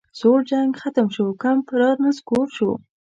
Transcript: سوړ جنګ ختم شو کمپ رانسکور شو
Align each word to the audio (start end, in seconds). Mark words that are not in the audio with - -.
سوړ 0.19 0.37
جنګ 0.49 0.71
ختم 0.81 1.07
شو 1.15 1.25
کمپ 1.41 1.65
رانسکور 1.79 2.47
شو 2.57 2.71